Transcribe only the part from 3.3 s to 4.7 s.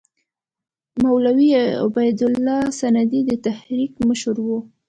تحریک مشر وو.